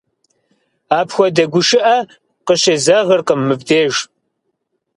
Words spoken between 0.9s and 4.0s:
Апхуэдэ гушыӀэ къыщезэгъыркъым мыбдеж.